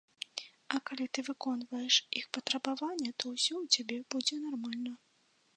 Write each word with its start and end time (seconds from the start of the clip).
А 0.75 0.79
калі 0.89 1.05
ты 1.17 1.23
выконваеш 1.27 1.95
іх 2.21 2.25
патрабаванні, 2.37 3.11
то 3.19 3.23
ўсё 3.37 3.53
ў 3.63 3.65
цябе 3.79 3.97
будзе 4.15 4.35
нармальна. 4.51 4.93